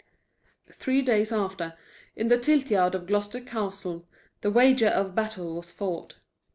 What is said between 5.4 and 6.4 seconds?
was fought.